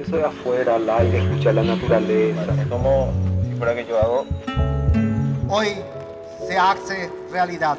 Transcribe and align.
Eso 0.00 0.16
de 0.16 0.24
afuera, 0.24 0.76
al 0.76 0.88
aire, 0.88 1.18
escuchar 1.18 1.54
la 1.54 1.62
naturaleza. 1.62 2.54
Es 2.60 2.66
como 2.68 3.10
si 3.46 3.54
fuera 3.56 3.74
que 3.74 3.84
yo 3.84 3.98
hago 3.98 4.24
Hoy 5.48 5.68
se 6.46 6.56
hace 6.56 7.10
realidad. 7.30 7.76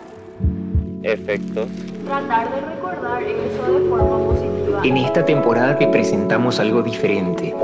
efectos. 1.03 1.67
Tratar 2.05 2.51
de 2.53 2.61
recordar 2.61 3.23
eso 3.23 3.79
de 3.79 3.89
forma 3.89 4.17
positiva. 4.25 4.81
En 4.83 4.97
esta 4.97 5.25
temporada 5.25 5.77
te 5.79 5.87
presentamos 5.87 6.59
algo 6.59 6.83
diferente. 6.83 7.55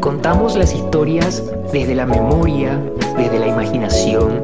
Contamos 0.00 0.56
las 0.56 0.74
historias 0.74 1.42
desde 1.72 1.94
la 1.94 2.06
memoria, 2.06 2.78
desde 3.16 3.38
la 3.38 3.46
imaginación, 3.48 4.40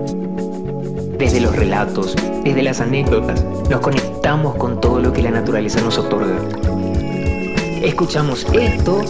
desde 1.19 1.41
los 1.41 1.57
relatos, 1.57 2.14
desde 2.45 2.62
las 2.62 2.80
anécdotas. 2.80 3.45
Nos 3.71 3.80
conectamos 3.80 4.57
con 4.57 4.80
todo 4.80 5.00
lo 5.00 5.12
que 5.12 5.23
la 5.23 5.30
naturaleza 5.30 5.80
nos 5.80 5.96
otorga. 5.98 6.37
Escuchamos 7.89 8.46
esto, 8.52 9.00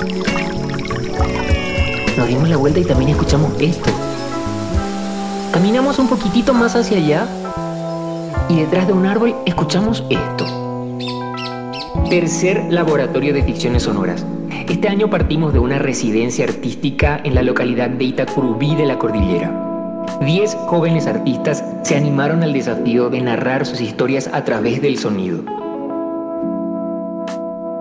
nos 2.16 2.28
dimos 2.28 2.48
la 2.48 2.56
vuelta 2.56 2.78
y 2.78 2.84
también 2.84 3.10
escuchamos 3.10 3.52
esto. 3.60 3.90
Caminamos 5.52 5.98
un 5.98 6.06
poquitito 6.06 6.54
más 6.54 6.76
hacia 6.76 6.96
allá 6.96 7.26
y 8.48 8.60
detrás 8.60 8.86
de 8.86 8.92
un 8.92 9.04
árbol 9.04 9.34
escuchamos 9.46 10.04
esto. 10.08 10.46
Tercer 12.08 12.66
laboratorio 12.70 13.34
de 13.34 13.42
ficciones 13.42 13.82
sonoras. 13.82 14.24
Este 14.68 14.86
año 14.86 15.10
partimos 15.10 15.52
de 15.52 15.58
una 15.58 15.80
residencia 15.80 16.44
artística 16.44 17.20
en 17.24 17.34
la 17.34 17.42
localidad 17.42 17.90
de 17.90 18.04
Itacurubí 18.04 18.76
de 18.76 18.86
la 18.86 18.96
Cordillera. 18.96 20.06
Diez 20.24 20.54
jóvenes 20.68 21.08
artistas 21.08 21.64
se 21.82 21.96
animaron 21.96 22.44
al 22.44 22.52
desafío 22.52 23.10
de 23.10 23.22
narrar 23.22 23.66
sus 23.66 23.80
historias 23.80 24.30
a 24.32 24.44
través 24.44 24.80
del 24.80 24.98
sonido. 24.98 25.57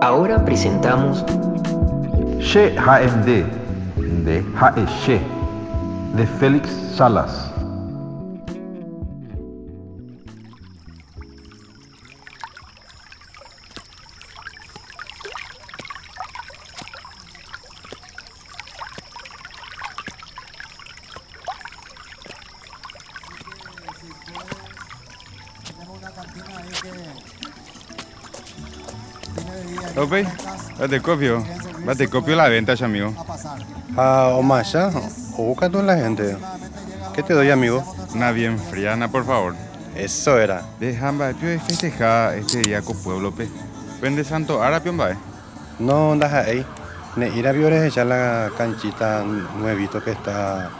Ahora 0.00 0.44
presentamos 0.44 1.24
She 2.38 2.76
HMD 2.76 3.44
de 4.24 4.44
She 5.04 5.20
de 6.14 6.24
Félix 6.38 6.70
Salas. 6.94 7.47
Ope, 29.98 30.24
te 30.88 31.00
copio. 31.00 31.42
te 31.96 32.08
copio 32.08 32.36
la 32.36 32.48
venta, 32.48 32.74
ya, 32.74 32.86
amigo. 32.86 33.12
Ah, 33.96 34.30
o 34.34 34.42
más 34.42 34.72
ya, 34.72 34.90
o 35.36 35.42
busca 35.42 35.68
tú 35.68 35.82
la 35.82 35.96
gente. 35.96 36.36
¿Qué 37.14 37.22
te 37.24 37.34
doy, 37.34 37.50
amigo? 37.50 37.82
Una 38.14 38.30
bien 38.30 38.60
friana, 38.60 39.08
por 39.08 39.24
favor. 39.26 39.54
Eso 39.96 40.38
era. 40.38 40.62
Dejamba, 40.78 41.32
pio 41.32 41.58
festejar 41.60 42.34
este 42.34 42.60
día 42.60 42.80
con 42.82 42.96
pueblo, 43.02 43.32
pe. 43.32 43.48
Vende 44.00 44.22
santo 44.22 44.62
ara, 44.62 44.80
pion 44.80 44.96
bae. 44.96 45.16
No, 45.80 46.12
andas 46.12 46.32
ahí. 46.32 46.64
Ne 47.16 47.30
ir 47.30 47.48
a 47.48 47.52
Viores 47.52 47.82
echar 47.82 48.06
la 48.06 48.52
canchita 48.56 49.24
nuevito 49.24 50.02
que 50.04 50.12
está 50.12 50.70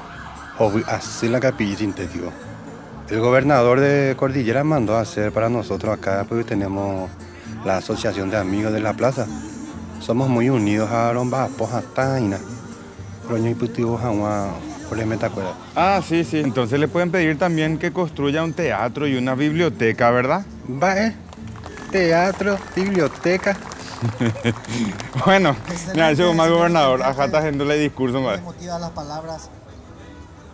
así 0.86 1.28
la 1.28 1.40
capilla 1.40 1.76
sintético. 1.76 2.32
El 3.10 3.18
gobernador 3.18 3.80
de 3.80 4.14
Cordillera 4.16 4.62
mandó 4.62 4.96
a 4.96 5.00
hacer 5.00 5.32
para 5.32 5.48
nosotros 5.48 5.92
acá, 5.98 6.24
porque 6.28 6.44
tenemos 6.44 7.10
la 7.64 7.78
asociación 7.78 8.30
de 8.30 8.36
amigos 8.36 8.72
de 8.72 8.80
la 8.80 8.94
plaza. 8.94 9.26
Somos 10.00 10.28
muy 10.28 10.48
unidos 10.48 10.90
a 10.90 11.12
Romba, 11.12 11.48
Poja, 11.48 11.82
Taina. 11.82 12.38
Roño 13.28 13.50
y 13.50 13.54
Putivo, 13.54 13.98
acuerdas. 15.26 15.54
Ah, 15.76 16.00
sí, 16.06 16.24
sí. 16.24 16.38
Entonces 16.38 16.80
le 16.80 16.88
pueden 16.88 17.10
pedir 17.10 17.38
también 17.38 17.78
que 17.78 17.92
construya 17.92 18.42
un 18.42 18.54
teatro 18.54 19.06
y 19.06 19.16
una 19.16 19.34
biblioteca, 19.34 20.10
¿verdad? 20.10 20.44
Va, 20.82 20.96
eh. 20.96 21.14
Teatro, 21.90 22.58
biblioteca. 22.74 23.56
Bueno, 25.26 25.56
mira, 25.92 26.12
yo 26.12 26.32
más 26.32 26.48
gobernador. 26.48 27.02
Ajá, 27.02 27.24
está 27.24 27.38
haciéndole 27.38 27.76
discurso, 27.76 28.22
bae. 28.22 28.40
Motivadas 28.40 28.80
las 28.80 28.90
palabras. 28.90 29.50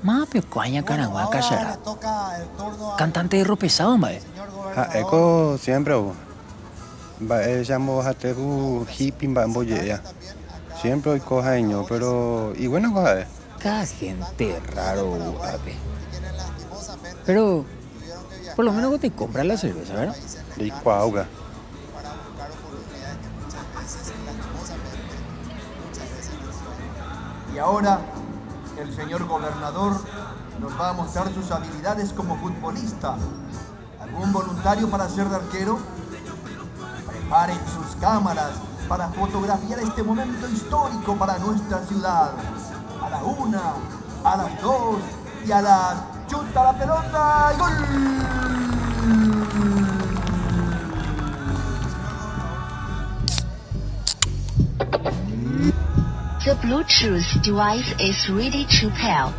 Mape 0.03 0.43
Cuaña 0.43 0.85
Caragua 0.85 1.23
Ahora 1.25 1.41
Cachara. 1.41 1.71
le 1.73 1.77
toca 1.79 2.37
el 2.39 2.47
turno 2.57 2.93
al 2.93 2.97
Cantante 2.99 3.43
de 3.43 3.57
pesado, 3.57 3.97
mae. 3.99 4.21
eco 4.95 5.57
siempre, 5.59 5.95
llamo 7.69 8.03
Jateru 8.03 8.87
hippie, 8.99 9.33
va, 9.33 9.47
boyeya. 9.47 10.03
Siempre 10.81 11.13
hoy 11.13 11.21
coja 11.21 11.59
ño, 11.59 11.85
pero. 11.89 12.53
Y 12.57 12.67
bueno, 12.67 12.93
coja, 12.93 13.21
eh. 13.21 13.27
Cada 13.59 13.87
gente 13.87 14.61
raro, 14.75 15.15
ape. 15.43 15.77
Pero, 17.25 17.65
por 18.55 18.65
lo 18.65 18.73
menos 18.73 18.91
vos 18.91 19.01
te 19.01 19.11
compras 19.11 19.47
la 19.47 19.57
cerveza, 19.57 19.95
¿verdad? 19.95 20.17
Y 20.59 20.71
cuauga. 20.71 21.27
Y 27.55 27.59
ahora 27.59 28.01
el 28.79 28.95
señor 28.95 29.27
gobernador 29.27 30.01
nos 30.61 30.81
va 30.81 30.91
a 30.91 30.93
mostrar 30.93 31.33
sus 31.33 31.51
habilidades 31.51 32.13
como 32.13 32.37
futbolista. 32.37 33.17
¿Algún 34.01 34.33
voluntario 34.33 34.91
para 34.91 35.09
ser 35.09 35.29
de 35.29 35.37
arquero? 35.37 35.79
Preparen 37.35 37.59
sus 37.67 37.97
cámaras 37.97 38.53
para 38.89 39.09
fotografiar 39.09 39.81
este 39.81 40.05
momento 40.05 40.49
histórico 40.49 41.17
para 41.17 41.37
nuestra 41.39 41.85
ciudad. 41.85 42.31
A 43.03 43.11
la 43.11 43.25
una, 43.25 43.73
a 44.23 44.37
las 44.37 44.63
dos 44.63 45.01
y 45.45 45.51
a 45.51 45.61
las... 45.61 45.97
¡Chuta 46.29 46.63
la 46.63 46.73
pelota! 46.79 47.53
¡Y 47.53 47.59
¡Gol! 47.59 47.73
The 56.45 56.55
Bluetooth 56.63 57.43
device 57.43 57.97
is 57.99 58.29
ready 58.29 58.65
to 58.81 58.91
pair. 58.91 59.33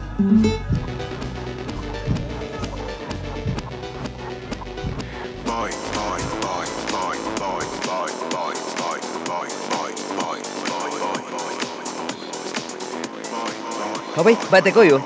Ope, 14.25 14.37
bate 14.49 14.71
coyo. 14.71 14.99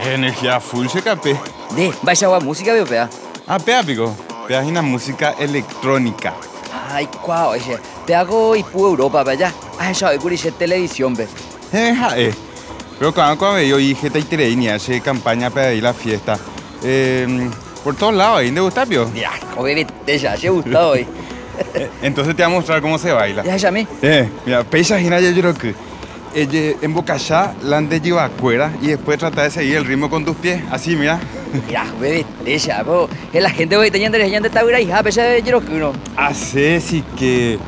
Energía 0.00 0.60
full, 0.60 0.86
se 0.86 1.02
capé. 1.02 1.36
De, 1.74 1.92
vaya 2.02 2.26
agua 2.28 2.38
música, 2.38 2.72
veo, 2.72 2.86
pea. 2.86 3.10
Ah, 3.44 3.58
pea, 3.58 3.82
pico. 3.82 4.14
Pea 4.46 4.60
una 4.60 4.82
música 4.82 5.34
electrónica. 5.36 6.32
Ay, 6.92 7.06
cuau, 7.06 7.54
ese. 7.54 7.76
Te 8.06 8.14
hago 8.14 8.54
y 8.54 8.62
pu 8.62 8.86
Europa, 8.86 9.24
vaya. 9.24 9.52
Ay, 9.80 9.94
ya, 9.94 10.10
hoy 10.10 10.18
curiche 10.18 10.52
televisión, 10.52 11.12
ve. 11.16 11.26
Eh, 11.72 11.92
ja, 11.92 12.16
eh. 12.16 12.32
Pero 13.00 13.12
cuando, 13.12 13.36
cuando 13.36 13.60
yo 13.62 13.78
dije 13.78 14.10
te 14.10 14.54
ni 14.54 14.68
hace 14.68 15.00
campaña 15.00 15.50
para 15.50 15.72
ir 15.72 15.84
a 15.84 15.88
la 15.88 15.92
fiesta. 15.92 16.38
Eh, 16.84 17.50
por 17.82 17.96
todos 17.96 18.14
lados, 18.14 18.38
ahí, 18.38 18.52
¿te 18.52 18.60
gusta, 18.60 18.86
pio? 18.86 19.12
Ya, 19.12 19.32
vete, 19.60 20.18
ya, 20.18 20.36
se 20.36 20.48
gustado 20.50 20.90
hoy. 20.90 21.04
Eh, 21.74 21.90
Entonces 22.02 22.36
te 22.36 22.44
voy 22.44 22.52
a 22.52 22.54
mostrar 22.54 22.80
cómo 22.80 22.98
se 22.98 23.10
baila. 23.10 23.42
Ya, 23.42 23.56
ya, 23.56 23.72
me. 23.72 23.84
Eh, 24.00 24.28
mira, 24.46 24.62
peisa 24.62 24.96
gina 25.00 25.18
yo 25.18 25.32
creo 25.32 25.52
que 25.52 25.74
en 26.34 26.94
bocachá 26.94 27.54
la 27.62 27.78
han 27.78 27.88
de 27.88 28.00
llevar 28.00 28.30
afuera 28.30 28.72
y 28.80 28.88
después 28.88 29.18
trata 29.18 29.42
de 29.42 29.50
seguir 29.50 29.76
el 29.76 29.84
ritmo 29.84 30.10
con 30.10 30.24
tus 30.24 30.36
pies. 30.36 30.62
Así, 30.70 30.96
mira. 30.96 31.20
Joder, 31.68 32.24
vete, 32.44 32.58
ya, 32.58 32.84
po. 32.84 33.08
Es 33.32 33.42
la 33.42 33.50
gente 33.50 33.76
hoy 33.76 33.90
tenían 33.90 34.12
derecho 34.12 34.40
de 34.40 34.50
tabura 34.50 34.80
y 34.80 34.86
ja, 34.86 35.02
pesa 35.02 35.22
de 35.22 35.42
quiero 35.42 35.64
que 35.64 35.72
uno. 35.72 35.92
Así 36.16 36.80
sí 36.80 37.04
que. 37.16 37.58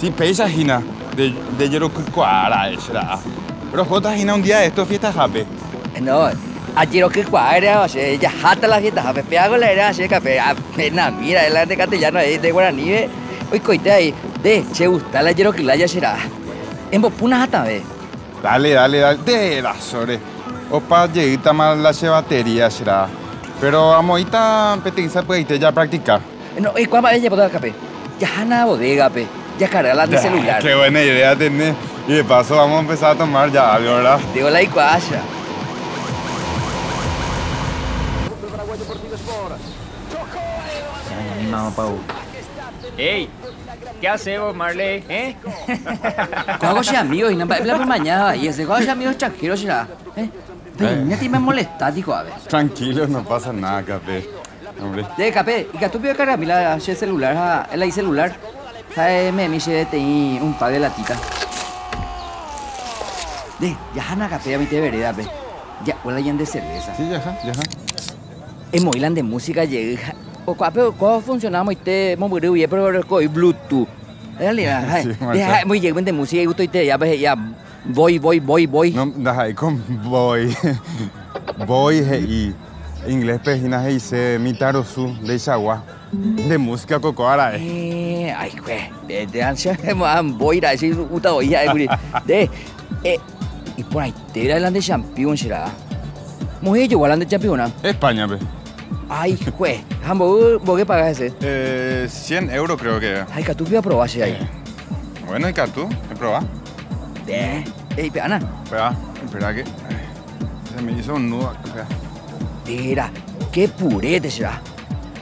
Sí, 0.00 0.10
peisa 0.10 0.48
gina. 0.48 0.82
De, 1.16 1.34
de 1.58 1.90
cuara, 2.12 2.70
será. 2.80 3.18
Pero 3.70 3.84
Jota 3.84 4.14
gina 4.14 4.34
un 4.34 4.42
día 4.42 4.58
de 4.58 4.66
estos 4.66 4.86
fiestas 4.86 5.14
jape. 5.14 5.44
No, 6.00 6.28
ayer 6.76 7.06
que 7.08 7.24
cuadra, 7.24 7.82
o 7.82 7.88
sea, 7.88 8.14
ya 8.14 8.30
jata 8.30 8.68
la 8.68 8.78
fiesta, 8.80 9.02
jape, 9.02 9.24
pega 9.24 9.48
con 9.48 9.58
la 9.58 9.70
era, 9.70 9.88
así 9.88 10.08
que 10.08 10.20
pena, 10.76 11.10
mira, 11.10 11.46
el 11.46 11.68
de 11.68 11.76
castellano 11.76 12.20
ahí, 12.20 12.38
de 12.38 12.52
guaraní. 12.52 12.92
Hoy 13.50 13.60
coite 13.60 13.90
ahí, 13.90 14.14
de, 14.42 14.64
che, 14.72 14.86
gusta 14.86 15.22
la 15.22 15.32
la 15.32 15.76
ya 15.76 15.88
será. 15.88 16.16
En 16.90 17.02
bopuna 17.02 17.38
jata, 17.38 17.62
ve. 17.64 17.82
Dale, 18.42 18.70
dale, 18.72 18.98
dale. 18.98 19.22
De 19.22 19.62
la 19.62 19.74
sore. 19.74 20.18
Opa, 20.70 21.06
lleguita 21.06 21.52
más 21.52 21.76
la 21.78 22.10
batería 22.10 22.70
será. 22.70 23.08
Pero 23.60 23.90
vamos 23.90 24.10
ahorita 24.10 24.78
petiza 24.84 25.22
pues 25.22 25.40
irte 25.40 25.58
ya 25.58 25.72
practicar. 25.72 26.20
No, 26.60 26.72
y 26.78 26.86
cuándo 26.86 27.08
ella 27.08 27.28
puede 27.28 27.50
cape. 27.50 27.74
Ya 28.20 28.28
jana 28.28 28.64
bodega, 28.64 29.10
pe. 29.10 29.26
Ya 29.58 29.68
cargala 29.68 30.06
de 30.06 30.18
celular. 30.18 30.62
Qué 30.62 30.74
buena 30.74 31.02
idea 31.02 31.36
tenés. 31.36 31.74
Y 32.06 32.12
de 32.12 32.24
paso 32.24 32.56
vamos 32.56 32.78
a 32.78 32.80
empezar 32.80 33.10
a 33.12 33.18
tomar 33.18 33.50
ya 33.50 33.74
algo, 33.74 33.94
¿verdad? 33.94 34.18
Digo 34.34 34.48
la 34.50 34.62
icuasha. 34.62 35.20
animado, 41.38 41.70
Pau. 41.72 41.98
¡Ey! 42.96 43.30
¿Qué 44.00 44.08
hacemos, 44.08 44.54
Marley? 44.54 45.04
¿Eh? 45.08 45.34
Cuando 46.60 46.82
sea 46.84 47.00
amigos 47.00 47.32
y 47.32 47.36
no 47.36 47.46
va 47.48 47.56
a 47.56 47.58
mañana 47.86 48.36
y 48.36 48.46
ese 48.46 48.64
cuando 48.64 48.84
sea 48.84 48.92
amigos 48.92 49.12
extranjeros 49.14 49.60
será. 49.60 49.88
¿Eh? 50.16 50.28
Pero 50.76 50.90
Eh. 50.90 50.96
mira, 51.04 51.16
te 51.18 51.28
me 51.28 51.38
molesta, 51.40 51.90
dijo, 51.90 52.14
a 52.14 52.22
ver. 52.22 52.32
Tranquilo, 52.48 53.06
no 53.08 53.24
pasa 53.24 53.52
nada, 53.52 53.82
Capé. 53.82 54.28
Hombre. 54.80 55.04
De 55.16 55.32
capé, 55.32 55.68
y 55.72 55.76
que 55.78 55.88
tú 55.88 55.98
pides 56.00 56.16
cargar 56.16 56.38
la 56.38 56.74
el 56.74 56.80
celular, 56.80 57.68
el 57.72 57.92
celular. 57.92 58.36
Sabe, 58.94 59.32
me 59.32 59.48
me 59.48 59.58
se 59.58 59.72
un 60.40 60.54
par 60.54 60.70
de 60.70 60.78
latitas. 60.78 61.18
De, 63.58 63.76
ya 63.94 64.04
hana 64.12 64.28
capé 64.28 64.54
a 64.54 64.58
mi 64.58 64.66
te 64.66 64.80
vereda, 64.80 65.12
pe. 65.12 65.26
Ya, 65.84 65.96
hola 66.04 66.20
ya 66.20 66.32
de 66.32 66.46
cerveza. 66.46 66.94
Sí, 66.96 67.08
ya, 67.10 67.18
ya. 67.44 67.52
Es 68.70 68.84
muy 68.84 69.00
de 69.16 69.22
música 69.24 69.64
llega. 69.64 70.14
O 70.48 70.54
capé, 70.54 70.80
¿cómo 70.98 71.20
funcionamos 71.20 71.74
este 71.74 72.16
momento 72.16 72.56
y 72.56 72.66
pero 72.66 73.04
con 73.06 73.34
Bluetooth? 73.34 73.86
Dale, 74.40 74.66
Marta. 75.20 75.32
deja, 75.34 75.66
muy 75.66 75.78
lleguen 75.78 76.06
de 76.06 76.10
música 76.10 76.40
y 76.40 76.46
gusto 76.46 76.62
y 76.62 76.68
te 76.68 76.86
ya, 76.86 76.96
pues, 76.96 77.20
ya, 77.20 77.36
voy, 77.84 78.18
voy, 78.18 78.40
voy, 78.40 78.64
voy. 78.64 78.90
No, 78.92 79.04
deja 79.14 79.42
ahí 79.42 79.52
con 79.52 79.78
voy. 80.08 80.56
voy 81.66 81.96
y 81.96 82.54
inglés 83.06 83.40
pejina 83.44 83.90
y 83.90 84.00
se 84.00 84.38
mitarosu 84.38 85.14
de 85.20 85.38
Chagua. 85.38 85.84
De 86.12 86.56
música 86.56 86.98
cocoara. 86.98 87.52
Eh, 87.56 88.34
ay, 88.34 88.52
güey, 88.64 89.26
de, 89.26 89.42
ansia, 89.42 89.78
voy 90.24 90.54
a 90.54 90.56
ir 90.56 90.66
a 90.66 90.70
decir, 90.70 90.96
puta, 90.96 91.32
voy 91.32 91.54
a 91.54 91.74
ir. 91.74 91.90
De, 92.24 92.48
eh, 93.04 93.18
y 93.76 93.82
por 93.84 94.02
ahí 94.02 94.14
te 94.32 94.44
irá 94.44 94.56
el 94.56 94.72
de 94.72 94.80
champion, 94.80 95.36
será. 95.36 95.66
Muy 96.62 96.88
yo, 96.88 97.04
el 97.06 97.18
de 97.18 97.26
champion. 97.26 97.70
España, 97.82 98.26
pe. 98.26 98.38
Ay, 99.08 99.38
güey, 99.56 99.82
¿vos 100.14 100.62
vos 100.62 100.76
qué 100.78 100.84
pagas 100.84 101.18
ese? 101.20 101.32
Eh, 101.40 102.06
100 102.10 102.50
euros 102.50 102.80
creo 102.80 103.00
que. 103.00 103.24
Ay, 103.32 103.42
que 103.42 103.54
tú 103.54 103.64
voy 103.64 103.76
a 103.76 103.82
probar 103.82 104.08
si 104.08 104.20
ahí. 104.22 104.36
Bueno, 105.26 105.48
y 105.48 105.52
tú, 105.52 105.88
¿me 106.08 106.16
probás? 106.16 106.44
De, 107.26 107.64
ey, 107.96 108.10
peana. 108.10 108.38
Espera, 108.64 108.94
espera 109.24 109.54
que. 109.54 109.64
Se 109.64 110.82
me 110.82 110.92
hizo 110.92 111.14
un 111.14 111.30
nudo. 111.30 111.52
espera. 111.64 111.86
Mira, 112.66 113.10
qué 113.50 113.68
purete 113.68 114.30
será. 114.30 114.60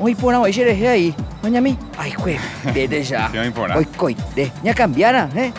Hoy 0.00 0.14
por 0.14 0.34
ahí, 0.34 0.52
si 0.52 0.60
eres 0.62 0.86
ahí. 0.86 1.14
Oye, 1.42 1.58
a 1.58 1.60
mí. 1.60 1.78
Ay, 1.96 2.12
güey, 2.18 2.36
vete 2.74 3.02
ya. 3.04 3.28
Sí, 3.30 3.38
me 3.38 3.46
importa. 3.46 3.76
Hoy, 3.78 3.84
coite, 3.96 4.52
ya 4.62 4.74
cambiara, 4.74 5.28
¿eh? 5.34 5.52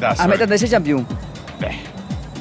Da 0.00 0.10
A 0.10 0.14
suerte. 0.16 0.32
meter 0.32 0.48
de 0.48 0.54
ese 0.56 0.68
champion. 0.68 1.06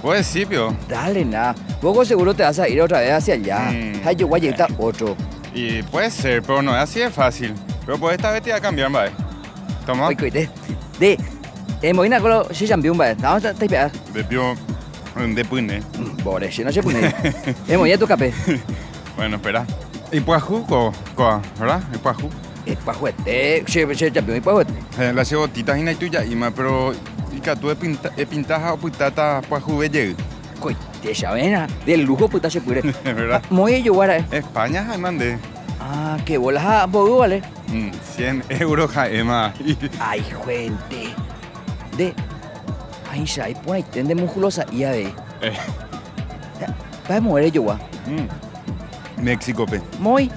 Pues 0.01 0.27
sí, 0.27 0.45
pio. 0.45 0.75
Dale, 0.87 1.25
nada. 1.25 1.55
Vos 1.81 2.07
seguro 2.07 2.33
te 2.33 2.43
vas 2.43 2.59
a 2.59 2.67
ir 2.69 2.81
otra 2.81 2.99
vez 2.99 3.11
hacia 3.11 3.33
allá. 3.35 3.71
Mm. 3.71 4.01
Ay, 4.05 4.15
yo 4.15 4.27
voy 4.27 4.39
a 4.39 4.43
llegar 4.43 4.69
otro. 4.77 5.15
Y 5.53 5.81
puede 5.83 6.11
ser, 6.11 6.41
pero 6.41 6.61
no 6.61 6.71
es 6.75 6.81
así 6.83 6.99
de 6.99 7.09
fácil. 7.09 7.53
Pero 7.85 7.97
pues 7.97 8.15
esta 8.15 8.31
vez 8.31 8.41
te 8.43 8.51
voy 8.51 8.59
a 8.59 8.61
cambiar, 8.61 8.91
vale. 8.91 9.11
Toma. 9.85 10.13
Coite. 10.15 10.49
De, 10.99 11.17
eh, 11.81 11.93
me 11.93 11.99
voy 11.99 12.07
a 12.07 12.09
champion, 12.67 12.97
¿vale? 12.97 13.15
Vamos 13.19 13.45
a 13.45 13.53
te 13.53 13.67
De 13.67 14.23
pio. 14.23 14.55
De 15.33 15.45
pune. 15.45 15.81
Bore, 16.23 16.51
si 16.51 16.63
no 16.63 16.71
se 16.71 16.83
pone. 16.83 17.13
Eh, 17.67 17.75
voy 17.75 17.91
a 17.91 17.97
tu 17.97 18.05
café. 18.05 18.33
Bueno, 19.15 19.37
espera. 19.37 19.65
¿Y 20.11 20.19
co, 20.67 20.93
co, 21.15 21.41
verdad? 21.59 21.81
¿Y? 21.91 22.27
Eh, 22.27 22.29
pajuete, 22.75 23.63
se, 23.67 23.95
se 23.95 24.11
champion, 24.11 24.37
y 24.37 24.41
pajuete. 24.41 24.73
Eh, 24.99 25.13
la 25.13 25.23
cebotitas 25.23 25.77
y 25.77 25.83
na 25.83 25.93
tuya, 25.93 26.23
pero. 26.55 26.93
Y 27.31 27.39
que 27.39 27.55
tú 27.55 27.69
pintaja 28.29 28.73
o 28.73 28.77
putata 28.77 29.41
puajú 29.47 29.77
belle. 29.77 30.15
Coite, 30.59 31.13
ya 31.13 31.31
ven, 31.31 31.53
ah, 31.55 31.67
del 31.85 32.01
lujo 32.01 32.27
puta 32.27 32.49
se 32.49 32.59
puede. 32.61 32.81
¿Verdad? 33.03 33.43
Muy 33.49 33.75
a 33.75 33.79
llevar, 33.79 34.09
eh. 34.09 34.25
España, 34.31 34.83
ja, 34.85 34.97
mandé. 34.97 35.37
Ah, 35.79 36.17
que 36.25 36.37
bolas 36.37 36.65
a 36.65 36.85
bobo, 36.87 37.19
¿vale? 37.19 37.43
Mm, 37.67 37.91
100 38.15 38.43
euros, 38.49 38.89
jaema. 38.91 39.53
Ay, 39.99 40.23
gente. 40.45 41.13
De. 41.95 42.13
Ay, 43.11 43.25
ya, 43.25 43.47
por 43.63 43.75
ahí 43.75 43.83
tende 43.83 44.15
musculosa 44.15 44.65
y 44.71 44.83
a 44.83 44.91
ver. 44.91 45.13
Eh, 45.41 45.53
Va 47.09 47.17
a 47.17 47.21
mover 47.21 47.51
yo, 47.51 47.61
gua. 47.61 47.79
mm. 48.07 49.23
México, 49.23 49.65
pe. 49.65 49.79
Muy. 49.99 50.31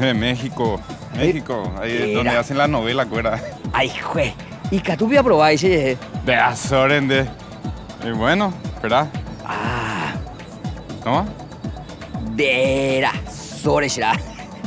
Eh, 0.00 0.12
México. 0.12 0.80
México. 1.16 1.72
Ahí 1.80 1.92
es 1.92 2.14
donde 2.14 2.30
hacen 2.30 2.58
la 2.58 2.68
novela, 2.68 3.06
cuera. 3.06 3.40
Ay, 3.72 3.90
jue. 4.02 4.32
Y 4.70 4.80
que 4.80 4.96
tú 4.96 5.06
voy 5.06 5.16
a 5.16 5.22
probar 5.22 5.52
ese. 5.52 5.96
De 6.24 6.34
Azoren 6.34 7.08
de. 7.08 7.26
Y 8.04 8.10
bueno, 8.10 8.52
espera. 8.74 9.08
Ah. 9.44 10.14
¿Toma? 11.02 11.26
Vera. 12.32 13.12
Sobre 13.30 13.88
será. 13.88 14.18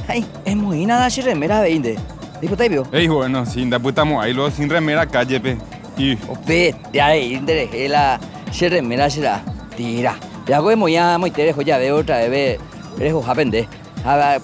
Ay, 0.07 0.25
es 0.45 0.55
muy 0.55 0.85
nada 0.85 1.09
si 1.09 1.21
remera 1.21 1.61
20. 1.61 1.97
Dijo 2.41 2.55
Taibio. 2.55 2.87
Ey, 2.91 3.07
bueno, 3.07 3.45
sin 3.45 3.69
da 3.69 3.79
puta 3.79 4.03
ahí 4.21 4.33
luego 4.33 4.51
sin 4.51 4.69
remera 4.69 5.05
calle, 5.05 5.39
pe. 5.39 5.57
Y. 5.97 6.13
Ope, 6.29 6.75
de 6.91 7.01
ahí, 7.01 7.39
de 7.39 7.89
la. 7.89 8.19
Si 8.51 8.67
remera 8.69 9.09
será. 9.09 9.43
Tira. 9.75 10.15
Ya 10.47 10.57
hago 10.57 10.75
muy 10.77 10.93
ya, 10.93 11.17
muy 11.17 11.31
terejo, 11.31 11.61
ya 11.61 11.77
veo 11.77 11.97
otra 11.97 12.19
vez. 12.19 12.29
ve, 12.29 12.59
Eres 12.99 13.13
un 13.13 13.21
japende. 13.21 13.67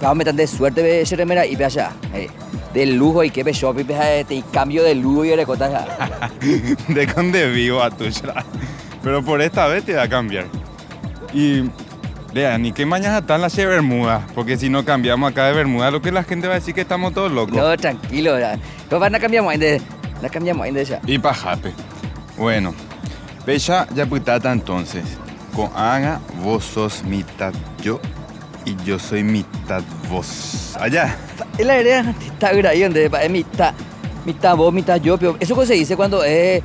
Vamos 0.01 0.27
a 0.27 0.31
de 0.33 0.45
suerte 0.45 0.83
ve 0.83 1.01
ese 1.01 1.15
remera 1.15 1.45
y 1.45 1.55
ve 1.55 1.63
allá. 1.63 1.91
Ay, 2.13 2.27
Del 2.73 2.95
lujo 2.95 3.23
y 3.23 3.29
que 3.29 3.43
ve 3.43 3.53
shop 3.53 3.79
y 4.29 4.41
cambio 4.51 4.83
de 4.83 4.93
lujo 4.93 5.23
y 5.23 5.29
de 5.29 5.45
cota 5.45 5.69
ya. 5.69 6.31
de 6.93 7.07
con 7.07 7.31
de 7.31 7.49
vivo 7.49 7.81
a 7.81 7.89
tu. 7.89 8.05
Pero 9.01 9.23
por 9.23 9.41
esta 9.41 9.67
vez 9.67 9.85
te 9.85 9.93
va 9.93 10.03
a 10.03 10.09
cambiar. 10.09 10.47
Y. 11.33 11.63
Lea, 12.33 12.57
ni 12.57 12.71
que 12.71 12.83
mañana 12.85 13.19
están 13.19 13.41
las 13.41 13.55
de 13.55 13.65
Bermuda. 13.65 14.25
Porque 14.33 14.57
si 14.57 14.67
no 14.67 14.83
cambiamos 14.83 15.31
acá 15.31 15.45
de 15.45 15.53
Bermuda, 15.53 15.91
lo 15.91 16.01
que 16.01 16.11
la 16.11 16.23
gente 16.23 16.47
va 16.47 16.55
a 16.55 16.59
decir 16.59 16.73
que 16.73 16.81
estamos 16.81 17.13
todos 17.13 17.31
locos. 17.31 17.55
No, 17.55 17.77
tranquilo, 17.77 18.39
ya. 18.39 18.57
No 18.89 18.99
van 18.99 19.15
a 19.15 19.19
cambiar 19.19 19.45
de. 19.59 19.79
La 20.21 20.29
cambiamos 20.29 20.73
de 20.73 20.81
esa. 20.81 20.99
Y 21.05 21.19
pajape. 21.19 21.71
Bueno, 22.37 22.73
Pecha 23.45 23.87
ya 23.93 24.05
putata 24.07 24.51
entonces. 24.51 25.03
Con 25.55 25.69
Ana, 25.75 26.19
vos 26.41 26.63
sos 26.63 27.03
mitad 27.03 27.53
yo 27.83 27.99
y 28.65 28.75
yo 28.83 28.99
soy 28.99 29.23
mitad 29.23 29.83
vos. 30.09 30.75
Allá. 30.79 31.15
Es 31.57 31.65
la 31.65 31.81
idea, 31.81 32.15
está 32.25 32.51
donde 32.53 33.05
es 33.05 33.29
mitad, 33.29 33.73
mitad 34.25 34.55
vos, 34.55 34.73
mitad 34.73 34.99
yo, 35.01 35.17
pero 35.17 35.37
eso 35.39 35.57
que 35.57 35.65
se 35.65 35.73
dice 35.73 35.95
cuando 35.95 36.23
es 36.23 36.63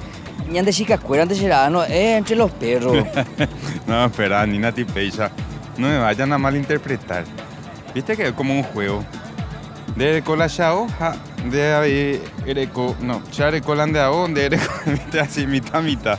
ñan 0.50 0.64
de 0.64 0.72
chicas 0.72 1.00
cueran 1.00 1.28
de 1.28 1.34
serano, 1.34 1.84
es 1.84 2.18
entre 2.18 2.36
los 2.36 2.50
perros. 2.52 3.04
no, 3.86 4.04
espera, 4.06 4.46
Nina 4.46 4.72
y 4.76 4.84
Pecha. 4.84 5.30
No 5.76 5.88
me 5.88 5.98
vayan 5.98 6.32
a 6.32 6.38
malinterpretar. 6.38 7.24
Viste 7.94 8.16
que 8.16 8.28
es 8.28 8.32
como 8.32 8.54
un 8.54 8.62
juego. 8.62 9.04
De 9.96 10.22
cola 10.22 10.48
chao, 10.48 10.86
ja, 10.98 11.16
de 11.50 11.74
ahí 11.74 12.22
ereco, 12.46 12.94
no, 13.00 13.22
chare 13.30 13.60
colan 13.60 13.92
de 13.92 14.00
ahí, 14.00 14.32
de 14.32 14.46
ereco, 14.46 14.72
así, 15.20 15.46
mitad, 15.46 15.82
mitad. 15.82 16.18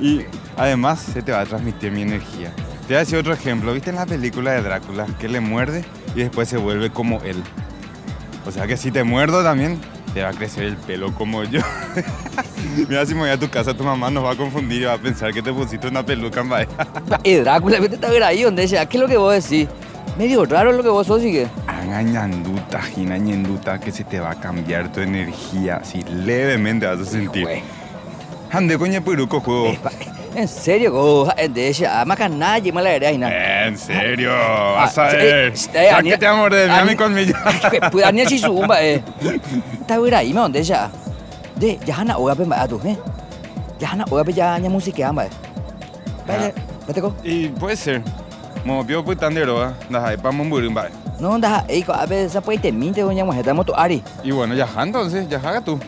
Y 0.00 0.20
además 0.56 1.00
se 1.00 1.22
te 1.22 1.32
va 1.32 1.40
a 1.40 1.46
transmitir 1.46 1.90
mi 1.90 2.02
energía. 2.02 2.52
Te 2.88 2.94
voy 2.94 2.96
a 2.96 3.00
decir 3.00 3.18
otro 3.18 3.34
ejemplo. 3.34 3.74
¿Viste 3.74 3.90
en 3.90 3.96
la 3.96 4.06
película 4.06 4.52
de 4.52 4.62
Drácula 4.62 5.04
que 5.20 5.28
le 5.28 5.40
muerde 5.40 5.84
y 6.14 6.20
después 6.20 6.48
se 6.48 6.56
vuelve 6.56 6.88
como 6.88 7.20
él? 7.20 7.36
O 8.46 8.50
sea 8.50 8.66
que 8.66 8.78
si 8.78 8.90
te 8.90 9.04
muerdo 9.04 9.42
también, 9.42 9.78
te 10.14 10.22
va 10.22 10.30
a 10.30 10.32
crecer 10.32 10.64
el 10.64 10.76
pelo 10.78 11.12
como 11.12 11.44
yo. 11.44 11.60
Mira, 12.88 13.04
si 13.04 13.12
me 13.12 13.20
voy 13.20 13.28
a 13.28 13.38
tu 13.38 13.50
casa, 13.50 13.74
tu 13.74 13.84
mamá 13.84 14.10
nos 14.10 14.24
va 14.24 14.30
a 14.30 14.36
confundir 14.36 14.80
y 14.80 14.84
va 14.86 14.94
a 14.94 14.98
pensar 14.98 15.34
que 15.34 15.42
te 15.42 15.52
pusiste 15.52 15.86
una 15.86 16.02
peluca 16.02 16.40
en 16.40 16.48
vaina. 16.48 16.72
y 17.24 17.34
Drácula, 17.36 17.78
vete 17.78 18.06
a 18.06 18.08
ver 18.08 18.22
ahí 18.22 18.42
donde 18.44 18.66
sea, 18.66 18.86
¿qué 18.86 18.96
es 18.96 19.02
lo 19.02 19.06
que 19.06 19.18
vos 19.18 19.34
decís? 19.34 19.68
Medio 20.16 20.46
raro 20.46 20.72
lo 20.72 20.82
que 20.82 20.88
vos 20.88 21.06
sos, 21.06 21.20
sigue. 21.20 21.46
Ñanduta, 22.02 22.80
gina 22.80 23.18
ñenduta, 23.18 23.78
que 23.78 23.92
se 23.92 24.04
te 24.04 24.18
va 24.18 24.30
a 24.30 24.40
cambiar 24.40 24.90
tu 24.90 25.00
energía, 25.00 25.76
así 25.82 26.02
levemente 26.04 26.86
vas 26.86 27.00
a 27.00 27.04
sentir. 27.04 27.46
Ande 28.50 28.78
coño 28.78 29.04
peruco 29.04 29.40
juego. 29.40 29.76
En 30.34 30.46
serio, 30.46 30.92
go, 30.92 31.28
de 31.50 31.68
esa, 31.68 32.04
macaná, 32.04 32.58
y 32.58 32.70
mala 32.70 32.96
idea, 32.96 33.10
y 33.10 33.18
nada. 33.18 33.66
En 33.66 33.76
serio, 33.78 34.30
vas 34.30 34.96
a 34.98 35.06
Ah, 35.08 35.12
ver. 35.12 35.52
eh, 35.74 35.88
Ya 35.90 36.02
que 36.02 36.18
te 36.18 36.26
amor 36.26 36.54
de 36.54 36.68
mi 36.86 36.94
conmigo. 36.94 37.36
Pues 37.90 38.04
Daniel 38.04 38.28
Chizumba, 38.28 38.80
eh. 38.82 39.02
Está 39.80 39.98
bien 39.98 40.14
ahí, 40.14 40.32
me 40.32 40.40
donde 40.40 40.60
ella. 40.60 40.90
De, 41.56 41.78
ya 41.84 41.96
hana 41.96 42.16
oga 42.18 42.34
pe 42.36 42.44
ma 42.44 42.68
tu, 42.68 42.80
eh. 42.84 42.96
Ya 43.80 43.90
hana 43.90 44.04
oga 44.10 44.22
pe 44.24 44.32
ya 44.32 44.58
nya 44.58 44.70
música 44.70 45.08
amba. 45.08 45.26
Vale, 46.26 46.54
vete 46.86 47.00
ko. 47.00 47.14
Y 47.24 47.48
puede 47.48 47.74
ser. 47.76 48.02
Mo 48.64 48.84
vio 48.84 49.02
putandero, 49.04 49.62
¿ah? 49.62 49.72
Nah, 49.88 50.14
pa 50.22 50.30
mumburum, 50.30 50.76
va. 50.76 50.88
No, 51.18 51.36
da, 51.38 51.64
eh, 51.68 51.82
ko 51.82 51.92
abe 51.94 52.28
sa 52.28 52.40
puede 52.40 52.58
te 52.60 52.70
minte 52.70 53.00
doña 53.00 53.24
mujer, 53.24 53.40
estamos 53.40 53.66
tu 53.66 53.74
ari. 53.74 54.02
Y 54.22 54.30
bueno, 54.30 54.54
ya 54.54 54.68
entonces, 54.78 55.28
ya 55.28 55.38
haga 55.38 55.60
tú. 55.62 55.80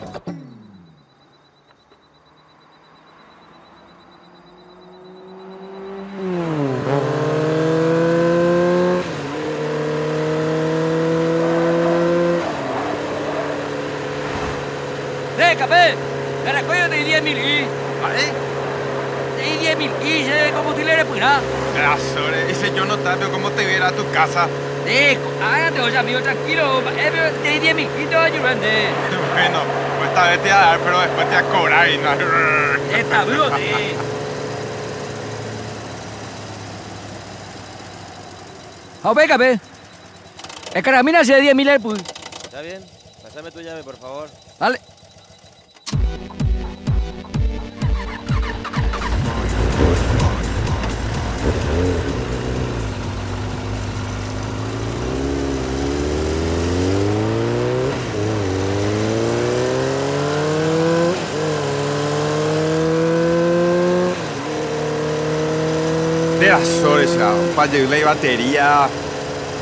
De, 15.37 15.55
capé. 15.55 15.95
Me 16.45 16.53
recuerdo 16.53 16.89
de 16.89 17.03
10 17.03 17.23
mil 17.23 17.37
y. 17.37 17.65
¿Vale? 18.01 18.23
De 19.37 19.57
10 19.59 19.77
mil 19.77 19.91
y, 20.03 20.23
je, 20.23 20.51
combustible 20.53 20.95
de 20.95 21.05
pura. 21.05 21.39
Sobre, 22.13 22.45
dice 22.45 22.71
yo 22.75 22.85
no 22.85 22.97
tapio 22.97 23.31
cómo 23.31 23.49
te 23.51 23.65
viera 23.65 23.87
a 23.87 23.91
tu 23.91 24.03
De, 24.85 25.17
hágate, 25.43 25.81
oye, 25.81 25.97
amigo, 25.97 26.21
tranquilo. 26.21 26.79
Eh, 26.79 27.09
pero 27.11 27.31
te 27.41 27.49
di 27.49 27.59
10 27.59 27.75
mijitos, 27.75 28.15
ayudante. 28.15 28.87
Bueno, 29.33 29.59
pues 29.97 30.09
esta 30.09 30.29
vez 30.29 30.37
te 30.37 30.43
voy 30.43 30.51
a 30.51 30.55
dar, 30.57 30.79
pero 30.79 30.99
después 30.99 31.29
te 31.29 31.35
voy 31.35 31.43
a 31.43 31.49
cobrar 31.49 31.89
y 31.89 31.97
no. 31.97 32.11
Está 32.97 33.25
duro, 33.25 33.49
de. 33.49 33.95
Ah, 39.03 39.13
venga, 39.13 39.37
ve. 39.37 39.59
El 40.73 40.83
caramina 40.83 41.23
se 41.25 41.33
de 41.35 41.41
10 41.41 41.55
mil. 41.55 41.67
Está 41.67 42.61
bien, 42.61 42.83
pásame 43.23 43.51
tu 43.51 43.61
llave, 43.61 43.83
por 43.83 43.97
favor. 43.97 44.29
Dale. 44.59 44.79
Ya, 67.05 67.33
para 67.55 67.71
la 67.73 68.05
batería. 68.05 68.87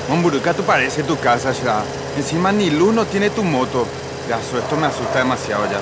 Mamburuca, 0.10 0.54
tú 0.54 0.64
parece 0.64 1.04
tu 1.04 1.18
casa 1.20 1.52
ya. 1.52 1.84
Encima 2.18 2.52
ni 2.52 2.70
luz 2.70 2.94
no 2.94 3.06
tiene 3.06 3.30
tu 3.30 3.44
moto. 3.44 3.86
Ya, 4.28 4.38
esto 4.38 4.76
me 4.76 4.88
asusta 4.88 5.20
demasiado 5.20 5.66
ya. 5.66 5.80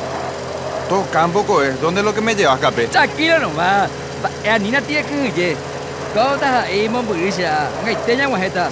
Todo 0.90 1.06
campo 1.12 1.62
es. 1.62 1.80
¿Dónde 1.82 2.02
es 2.02 2.06
lo 2.06 2.14
que 2.14 2.22
me 2.22 2.36
llevas, 2.36 2.60
Capé? 2.60 2.88
Tranquilo 2.88 3.40
nomás. 3.40 3.90
Eh, 4.44 4.60
Nina 4.60 4.82
tiene 4.82 5.04
que. 5.32 5.56
Todo 6.14 6.36
está 6.36 6.62
ahí, 6.62 6.88
mamburisha. 6.90 7.70
Ngay 7.84 7.98
teña 8.06 8.28
guajeta. 8.28 8.70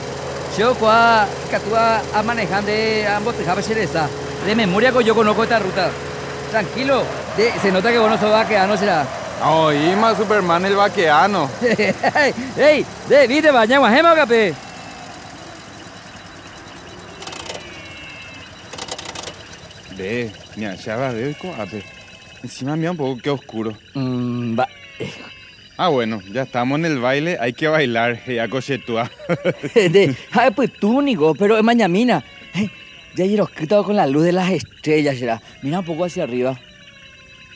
Yo 0.58 0.74
cua 0.76 1.28
catúa 1.52 2.02
a 2.14 2.24
manejar 2.24 2.64
de 2.64 3.08
ambos 3.08 3.36
te 3.36 3.44
sabes 3.44 3.70
esa. 3.70 4.08
De 4.46 4.56
memoria 4.56 4.92
que 4.92 5.04
yo 5.04 5.14
conozco 5.16 5.44
esta 5.44 5.60
ruta. 5.60 5.90
Tranquilo. 6.52 7.04
Se 7.62 7.72
nota 7.72 7.92
que 7.92 8.00
vos 8.00 8.10
no 8.10 8.18
sos 8.18 8.32
vaqueano, 8.32 8.78
será. 8.78 9.06
No, 9.40 9.74
Ima 9.74 10.16
Superman 10.16 10.66
el 10.66 10.76
vaqueano. 10.76 11.50
¡Ey! 12.58 12.86
¡De, 13.10 13.28
viste, 13.28 13.52
baña 13.52 13.80
guajema, 13.80 14.16
capé! 14.16 14.54
Ve, 19.98 20.32
mira, 20.56 20.76
ya 20.76 20.98
va, 20.98 21.12
veo 21.12 21.34
Ape. 21.58 21.84
Encima 22.44 22.76
mira 22.76 22.92
un 22.92 22.98
poco 22.98 23.18
que 23.22 23.30
oscuro. 23.30 23.78
Mm, 23.94 24.60
va. 24.60 24.68
Ah, 25.78 25.90
bueno, 25.90 26.22
ya 26.32 26.44
estamos 26.44 26.80
en 26.80 26.86
el 26.86 27.00
baile, 27.00 27.38
hay 27.40 27.54
que 27.54 27.68
bailar, 27.68 28.24
ya 28.26 28.48
cochetúa. 28.48 29.10
de, 29.76 30.16
ay, 30.32 30.52
pues 30.52 30.72
tú, 30.74 31.02
Nico, 31.02 31.36
pero 31.36 31.58
es 31.58 31.64
mañamina. 31.64 32.24
Eh, 32.54 32.70
ya 33.16 33.26
escrito 33.26 33.84
con 33.84 33.96
la 33.96 34.08
luz 34.08 34.24
de 34.24 34.32
las 34.32 34.52
estrellas, 34.52 35.18
será. 35.18 35.42
Mira 35.62 35.80
un 35.80 35.86
poco 35.86 36.06
hacia 36.06 36.24
arriba. 36.24 36.60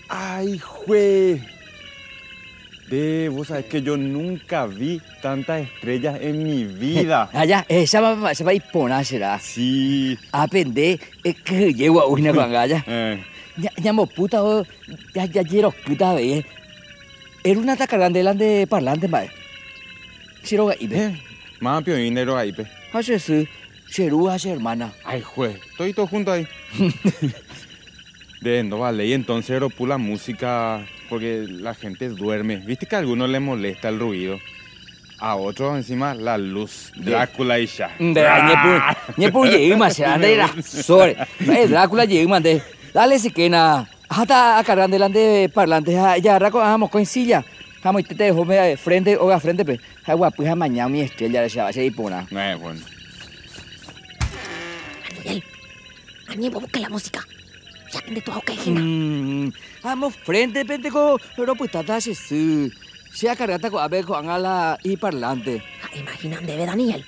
Ay, 0.08 0.60
jue. 0.60 1.40
Ve, 2.90 3.30
vos 3.30 3.48
sabés 3.48 3.66
que 3.66 3.82
yo 3.82 3.98
nunca 3.98 4.66
vi 4.66 5.00
tantas 5.22 5.62
estrellas 5.62 6.18
en 6.22 6.44
mi 6.44 6.64
vida. 6.66 7.30
Allá, 7.34 7.66
esa 7.70 8.02
va, 8.02 8.32
esa 8.32 8.44
va 8.44 8.52
a 8.52 8.54
ir 8.56 8.64
será. 9.04 9.40
Sí. 9.40 10.18
Aprende, 10.32 11.00
es 11.24 11.36
que 11.42 11.74
llego 11.74 12.02
a 12.02 12.08
una 12.08 12.34
con 12.34 12.56
allá. 12.56 12.84
Eh, 12.88 13.24
Ya, 13.58 13.72
ya 13.78 13.94
puta, 13.94 14.42
ya, 15.14 15.26
ya 15.26 15.42
llero 15.42 15.70
escrita, 15.70 16.14
ve. 16.14 16.46
Era 17.44 17.60
una 17.60 17.76
tacaranda 17.76 18.18
delante 18.18 18.44
de 18.44 18.68
parlante, 18.68 19.08
mae. 19.08 19.30
Shiro 20.44 20.68
ga 20.68 20.76
ibe. 20.80 20.98
eh, 21.06 21.22
más 21.60 21.84
pionero 21.84 22.38
ahí, 22.38 22.54
pe. 22.54 22.66
Hace 22.94 23.20
su, 23.20 23.46
Sheru 23.90 24.30
hace 24.30 24.52
hermana. 24.52 24.94
Ay, 25.04 25.22
jue, 25.22 25.60
estoy 25.72 25.94
todo 25.94 26.08
junto 26.08 26.32
ahí. 26.32 26.48
De 28.42 28.64
no 28.64 28.80
vale, 28.80 29.06
y 29.06 29.14
entonces 29.14 29.52
era 29.52 29.68
pura 29.68 29.98
música 29.98 30.86
porque 31.10 31.46
la 31.48 31.74
gente 31.74 32.08
duerme. 32.10 32.58
¿Viste 32.58 32.86
que 32.86 32.96
a 32.96 33.00
algunos 33.00 33.30
les 33.30 33.42
molesta 33.42 33.90
el 33.90 34.00
ruido? 34.00 34.38
A 35.20 35.36
otros 35.36 35.76
encima 35.76 36.14
la 36.14 36.38
luz, 36.38 36.94
Drácula 36.96 37.60
y 37.60 37.68
ya. 37.68 37.94
Ñepu 39.18 39.46
llegué 39.46 39.76
más, 39.76 39.98
de 39.98 40.38
la 40.38 40.50
sobre. 40.62 41.18
Drácula 41.68 42.06
llegué 42.06 42.26
más 42.28 42.42
de. 42.42 42.62
Dale, 42.94 43.20
si 43.20 43.30
que 43.30 43.50
na. 43.50 43.90
Hasta 44.08 44.58
acá 44.58 44.88
delante 44.88 45.20
de 45.20 45.50
parlantes, 45.50 45.96
ya 46.24 46.40
raco, 46.40 46.60
vamos 46.60 46.90
con 46.90 47.06
silla. 47.06 47.44
Vamos, 47.84 48.04
te 48.04 48.16
dejo 48.16 48.44
me 48.44 48.76
frente, 48.78 49.16
o 49.18 49.30
a 49.32 49.40
frente, 49.40 49.64
pe. 49.64 49.80
Ay, 50.06 50.16
guapo, 50.16 50.44
ya 50.44 50.56
mañana 50.56 50.90
mi 50.90 51.02
estrella 51.02 51.42
de 51.42 51.50
Shabbat, 51.50 51.78
y 51.78 51.92
pona. 51.92 52.26
Eh, 52.32 52.58
bueno. 52.60 52.82
Daniel, 55.18 55.44
Daniel, 56.28 56.52
vos 56.52 56.62
busca 56.64 56.80
la 56.80 56.90
música. 56.90 57.26
Ya 57.92 58.02
de 58.14 58.22
tu 58.22 58.32
auge, 58.32 58.56
Gina. 58.56 58.82
Mm, 58.82 59.52
vamos, 59.84 60.16
frente, 60.16 60.64
penteco, 60.66 61.20
pero 61.36 61.56
pues 61.56 61.72
tata 61.72 62.00
se 62.02 62.14
su. 62.16 62.72
Se 63.14 63.30
acargata 63.30 63.72
con 63.72 63.82
abe 63.82 64.04
con 64.04 64.30
ala 64.30 64.78
y 64.84 64.96
parlante. 64.96 65.64
Ah, 65.84 65.96
Imagina, 65.98 66.40
debe 66.42 66.66
Daniel. 66.66 67.04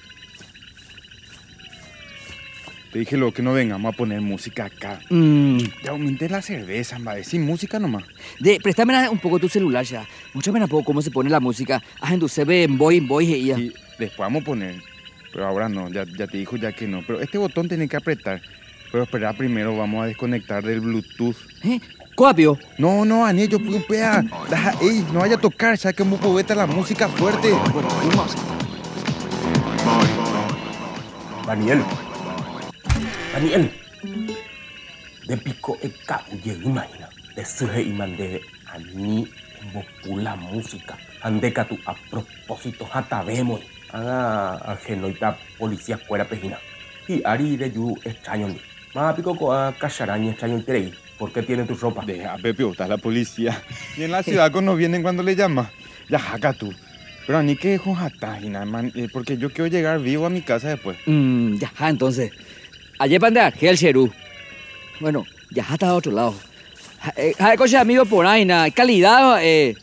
Te 2.91 2.99
dije 2.99 3.15
lo 3.15 3.31
que 3.33 3.41
no 3.41 3.53
vengamos 3.53 3.93
a 3.93 3.95
poner 3.97 4.19
música 4.19 4.65
acá. 4.65 4.99
Mm, 5.09 5.59
Ya 5.83 5.91
aumenté 5.91 6.27
la 6.27 6.41
cerveza, 6.41 6.97
va 6.99 7.23
sin 7.23 7.43
música 7.45 7.79
nomás. 7.79 8.03
de, 8.39 8.59
préstame 8.59 9.07
un 9.07 9.19
poco 9.19 9.39
tu 9.39 9.47
celular 9.47 9.85
ya. 9.85 10.05
Mucho 10.33 10.51
menos 10.51 10.69
poco 10.69 10.83
cómo 10.83 11.01
se 11.01 11.11
pone 11.11 11.29
la 11.29 11.39
música. 11.39 11.81
Ah, 12.01 12.13
en 12.13 12.27
se 12.27 12.43
ve 12.43 12.63
en 12.63 12.77
boy, 12.77 12.97
en 12.97 13.07
boy, 13.07 13.33
ella. 13.33 13.57
Y 13.57 13.67
después 13.97 14.17
vamos 14.17 14.41
a 14.41 14.45
poner. 14.45 14.75
Pero 15.31 15.45
ahora 15.47 15.69
no, 15.69 15.89
ya, 15.89 16.03
ya 16.17 16.27
te 16.27 16.37
dijo 16.37 16.57
ya 16.57 16.73
que 16.73 16.85
no. 16.87 17.01
Pero 17.07 17.21
este 17.21 17.37
botón 17.37 17.69
tiene 17.69 17.87
que 17.87 17.95
apretar. 17.95 18.41
Pero 18.91 19.03
espera, 19.03 19.33
primero 19.33 19.77
vamos 19.77 20.03
a 20.03 20.07
desconectar 20.07 20.63
del 20.63 20.81
Bluetooth. 20.81 21.37
¿Eh? 21.63 21.79
¿Cuapio? 22.15 22.59
No, 22.77 23.05
no, 23.05 23.25
Aniel, 23.25 23.49
yo 23.49 23.59
pegar. 23.87 24.25
Deja, 24.49 24.73
ey, 24.81 25.05
no 25.13 25.19
vaya 25.19 25.35
a 25.35 25.39
tocar, 25.39 25.77
ya 25.77 25.93
que 25.93 26.03
mucho 26.03 26.33
vete 26.33 26.53
la 26.53 26.67
música 26.67 27.07
fuerte. 27.07 27.53
Daniel. 31.47 31.83
Daniel. 33.33 33.71
De 35.27 35.37
pico 35.37 35.77
eka 35.81 36.23
uye 36.31 36.53
imagina. 36.63 37.09
De 37.35 37.45
suje 37.45 37.83
imande 37.83 38.41
ani 38.73 39.27
embopula 39.61 40.35
música. 40.35 40.97
Andeca 41.21 41.65
tu 41.65 41.77
a 41.85 41.95
propósito 42.09 42.85
jatabemos. 42.85 43.61
Haga 43.93 44.55
a 44.55 44.77
genoita 44.77 45.37
policía 45.57 45.97
fuera 45.97 46.25
pejina. 46.25 46.57
Y 47.07 47.21
ari 47.25 47.57
de 47.57 47.71
yu 47.71 47.97
extraño 48.03 48.49
ni. 48.49 48.70
Más 48.93 49.15
pico 49.15 49.35
ko 49.37 49.53
a 49.53 49.73
cacharaña 49.73 50.31
extraño 50.31 50.55
interei. 50.57 50.93
¿Por 51.17 51.31
qué 51.31 51.43
tiene 51.43 51.63
tu 51.63 51.75
ropa? 51.75 52.03
Deja, 52.05 52.35
Pepe, 52.37 52.67
está 52.69 52.87
la 52.87 52.97
policía. 52.97 53.61
Y 53.95 54.03
en 54.03 54.11
la 54.11 54.23
ciudad 54.23 54.51
cuando 54.51 54.75
vienen 54.75 55.01
cuando 55.01 55.23
le 55.23 55.35
llama. 55.35 55.69
Ya, 56.09 56.19
jaca 56.19 56.51
tú. 56.53 56.73
Pero 57.25 57.37
a 57.37 57.43
mí 57.43 57.55
que 57.55 57.75
es 57.75 57.81
jatajina, 57.81 58.65
man. 58.65 58.91
eh, 58.95 59.07
porque 59.13 59.37
yo 59.37 59.49
quiero 59.51 59.67
llegar 59.67 59.99
vivo 59.99 60.25
a 60.25 60.29
mi 60.29 60.41
casa 60.41 60.69
después. 60.69 60.97
Mm, 61.05 61.55
ya, 61.57 61.71
ah, 61.77 61.89
entonces. 61.89 62.31
Ayer 62.99 63.19
pande 63.21 63.39
aquí 63.39 63.67
el 63.67 63.77
Cheru. 63.77 64.11
Bueno, 64.99 65.25
ya 65.51 65.65
está 65.71 65.89
a 65.89 65.93
otro 65.93 66.11
lado. 66.11 66.35
Ja, 66.99 67.13
Eh, 67.15 67.33
ja, 67.37 67.55
coche 67.55 67.77
amigo 67.77 68.05
por 68.05 68.25
ahí, 68.25 68.43
na, 68.45 68.69
calidad, 68.71 69.39
eh. 69.41 69.75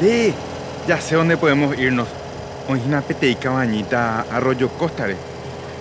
De, 0.00 0.34
ya 0.86 1.00
sé 1.00 1.14
dónde 1.16 1.36
podemos 1.36 1.76
irnos. 1.78 2.08
Oína 2.68 3.00
pete 3.00 3.28
y 3.28 3.34
cabañita 3.36 4.24
Arroyo 4.32 4.68
Costare. 4.70 5.16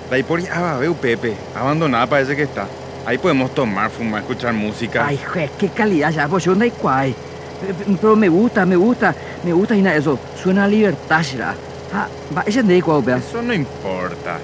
De 0.09 0.15
ahí 0.15 0.23
por 0.23 0.39
veo 0.77 0.93
Pepe. 0.93 1.35
Abandonada 1.55 2.05
parece 2.07 2.35
que 2.35 2.43
está. 2.43 2.67
Ahí 3.05 3.17
podemos 3.17 3.53
tomar, 3.53 3.89
fumar, 3.89 4.21
escuchar 4.21 4.53
música. 4.53 5.05
Ay, 5.05 5.19
jue, 5.31 5.49
qué 5.57 5.69
calidad 5.69 6.11
ya, 6.11 6.27
pues 6.27 6.43
yo 6.43 6.55
no 6.55 6.63
hay 6.63 6.71
cuay. 6.71 7.11
Eh, 7.11 7.95
Pero 8.01 8.15
me 8.15 8.29
gusta, 8.29 8.65
me 8.65 8.75
gusta, 8.75 9.15
me 9.43 9.53
gusta 9.53 9.75
nada 9.75 9.95
eso. 9.95 10.19
Suena 10.41 10.65
a 10.65 10.67
libertad, 10.67 11.23
será. 11.23 11.55
Ah, 11.93 12.07
va, 12.35 12.43
de 12.43 12.81
cuau, 12.81 13.01
vea. 13.03 13.17
Eso 13.17 13.41
no 13.41 13.53
importa. 13.53 14.37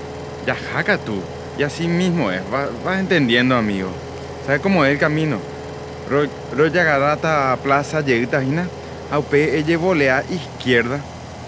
Ya 0.46 0.56
jaca 0.56 0.98
tú. 0.98 1.16
Y 1.58 1.64
así 1.64 1.88
mismo 1.88 2.32
es. 2.32 2.42
Va- 2.54 2.70
Vas, 2.86 3.00
entendiendo, 3.00 3.56
amigo. 3.56 3.90
¿Sabes 4.46 4.62
cómo 4.62 4.86
es 4.86 4.92
el 4.94 4.98
camino? 5.00 5.38
Ro, 6.10 6.24
ro 6.56 6.68
llegarata 6.68 7.52
a 7.54 7.58
Plaza 7.58 8.02
Lleguita 8.02 8.44
Hina. 8.44 8.68
Aupe 9.12 9.58
ella 9.58 9.78
volea 9.78 10.24
izquierda. 10.30 11.00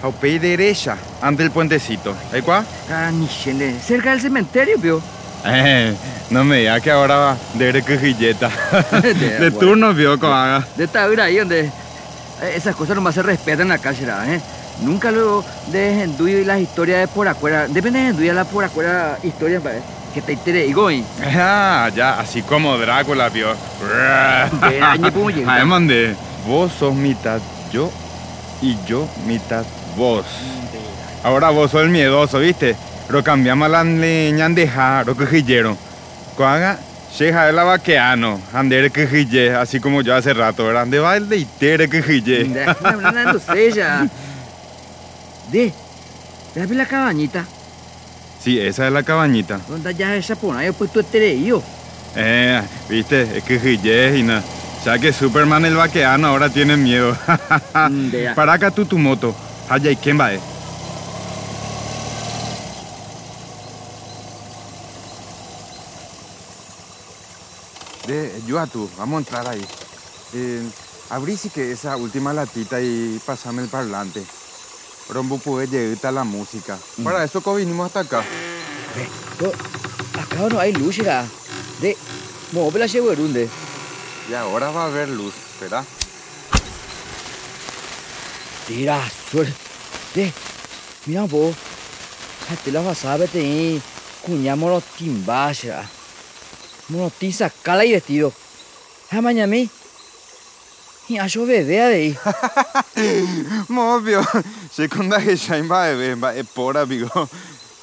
Aupe 0.02 0.38
derecha. 0.38 0.98
Ante 1.22 1.44
el 1.44 1.52
puentecito. 1.52 2.14
¿Ahí 2.34 2.42
cuá? 2.42 2.64
Ah, 2.92 3.10
ni 3.12 3.26
shende. 3.28 3.80
Cerca 3.80 4.12
del 4.12 4.22
cementerio, 4.22 4.78
vio. 4.78 5.02
Eh, 5.46 5.94
no 6.30 6.44
me 6.44 6.58
digas 6.60 6.82
que 6.82 6.92
ahora 6.92 7.16
va 7.18 7.38
de 7.54 7.72
recogilleta. 7.72 8.50
De 9.02 9.14
de 9.14 9.52
turno 9.52 9.94
vio 9.94 10.14
haga. 10.14 10.66
De 10.76 10.84
esta 10.86 11.06
hora 11.06 11.26
ahí 11.26 11.38
donde. 11.38 11.62
Eh, 11.62 11.72
Esas 12.56 12.76
cosas 12.76 12.96
nomás 12.96 13.16
se 13.16 13.24
respetan 13.24 13.72
acá, 13.72 13.94
será, 13.94 14.26
¿eh? 14.34 14.42
Nunca 14.82 15.12
lo 15.12 15.46
de 15.68 16.02
Henduyo 16.04 16.40
y 16.40 16.46
las 16.46 16.60
historias 16.60 17.00
de 17.02 17.08
por 17.08 17.28
afuera. 17.28 17.68
Depende 17.68 18.00
de 18.00 18.08
Henduyo 18.10 18.34
la 18.34 18.44
por 18.46 18.64
afuera 18.64 19.18
historias. 19.24 19.62
Que 20.14 20.22
te 20.22 20.34
interesa, 20.34 20.66
y 20.70 20.74
going. 20.74 21.04
Ah, 21.24 21.90
ya, 21.96 22.20
así 22.20 22.42
como 22.44 22.78
Drácula, 22.78 23.30
llega. 23.30 23.56
Ay, 24.62 25.66
mandé. 25.66 26.16
Vos 26.48 26.72
sos 26.78 26.94
mitad 26.94 27.40
yo 27.74 27.92
y 28.62 28.78
yo 28.88 29.10
mitad 29.26 29.66
vos. 29.98 30.26
Ahora 31.24 31.50
vos 31.50 31.72
sos 31.72 31.82
el 31.82 31.90
miedoso, 31.90 32.40
¿viste? 32.40 32.76
Lo 33.10 33.24
cambiamos 33.24 33.70
la 33.70 33.84
leña 33.84 34.48
de 34.50 34.68
ja, 34.68 35.04
lo 35.04 35.18
quejillero. 35.18 35.76
Cuaga, 36.38 36.80
sheja 37.18 37.50
el 37.50 37.56
vaqueano, 37.56 38.40
andere 38.54 38.92
quejille, 38.92 39.56
así 39.56 39.80
como 39.80 40.02
yo 40.02 40.16
hace 40.16 40.34
rato, 40.34 40.66
¿verdad? 40.66 40.88
De 40.88 41.00
baile 41.00 41.38
y 41.38 41.46
tere 41.46 41.90
quejille. 41.90 42.48
Ya. 42.50 44.08
De, 45.52 45.74
déjame 46.56 46.76
la 46.76 46.86
cabañita. 46.86 47.46
Sí, 48.44 48.60
esa 48.60 48.88
es 48.88 48.94
la 48.94 49.04
cabañita. 49.04 49.60
¿Dónde 49.68 49.94
ya 49.96 50.16
esa 50.16 50.36
pona? 50.36 50.64
Yo 50.66 50.74
puesto 50.74 51.00
este 51.00 51.42
yo. 51.42 51.64
Eh, 52.16 52.62
viste, 52.90 53.38
es 53.38 53.44
quejille 53.44 54.18
y 54.18 54.24
nada. 54.24 54.44
Ya 54.86 55.00
que 55.00 55.14
Superman 55.14 55.64
el 55.64 55.76
vaqueano 55.76 56.28
ahora 56.28 56.50
tiene 56.50 56.76
miedo. 56.76 57.16
Dea. 58.12 58.36
Para 58.36 58.54
acá 58.54 58.70
tú 58.70 58.86
tu 58.86 58.98
moto. 58.98 59.34
Allá 59.70 59.92
y 59.92 59.96
quién 59.96 60.20
va. 60.20 60.34
eh? 60.34 60.42
De, 68.08 68.42
yo 68.46 68.60
a 68.60 68.68
tú, 68.68 68.90
vamos 68.98 69.16
a 69.16 69.20
entrar 69.20 69.48
ahí. 69.48 69.66
Eh, 70.34 70.62
abrí 71.10 71.38
sí 71.38 71.50
que 71.50 71.72
esa 71.72 71.96
última 71.96 72.34
latita 72.34 72.82
y 72.82 73.22
pasame 73.26 73.62
el 73.62 73.70
parlante. 73.70 74.22
Rombo 75.10 75.38
puede 75.38 75.68
llegar 75.68 76.08
a 76.08 76.12
la 76.12 76.24
música. 76.26 76.78
Para 77.02 77.24
eso 77.24 77.42
que 77.42 77.56
vinimos 77.56 77.86
hasta 77.86 78.02
acá. 78.02 78.20
Acá 80.22 80.50
no 80.50 80.60
hay 80.60 80.74
luz, 80.74 80.98
ya. 80.98 81.26
De, 81.80 81.96
móvil 82.52 82.80
la 82.82 82.88
llevo 82.88 83.12
de. 83.12 83.50
Y 84.30 84.34
ahora 84.34 84.72
va 84.72 84.84
a 84.84 84.88
haber 84.88 85.10
luz, 85.10 85.34
¿verdad? 85.60 85.84
Tira, 88.68 89.02
suerte. 89.30 90.34
Mira 91.06 91.24
vos. 91.24 91.56
Te 92.64 92.72
la 92.72 92.82
vas 92.82 93.04
a 93.06 93.18
ver, 93.18 93.30
te 93.30 93.82
cuñamos 94.22 94.70
los 94.70 94.84
timbas, 94.84 95.64
ya. 95.64 95.90
Monotín 96.90 97.34
sacala 97.34 97.84
y 97.84 97.94
vestido. 97.94 98.32
A 99.10 99.22
mañana 99.22 99.56
y 101.08 101.18
a 101.18 101.28
yo 101.28 101.46
bebé 101.46 101.64
de 101.64 101.82
ahí. 101.82 102.18
Mobio, 103.68 104.22
se 104.72 104.88
conda 104.88 105.22
que 105.22 105.36
Shain 105.36 105.70
va 105.70 105.86
a 105.86 105.94
ver, 105.94 106.24
va 106.24 106.30
a 106.30 106.44
por 106.44 106.78
amigo. 106.78 107.10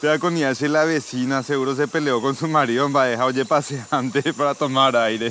Te 0.00 0.06
da 0.06 0.18
con 0.18 0.34
si 0.54 0.66
la 0.66 0.84
vecina 0.86 1.42
seguro 1.42 1.76
se 1.76 1.86
peleó 1.86 2.22
con 2.22 2.34
su 2.34 2.48
marido, 2.48 2.90
va 2.90 3.02
a 3.02 3.06
dejar 3.06 3.26
oye 3.26 3.44
paseante 3.44 4.32
para 4.36 4.54
tomar 4.54 4.96
aire. 4.96 5.30